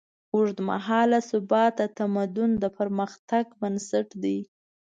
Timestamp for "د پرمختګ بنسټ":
2.63-4.07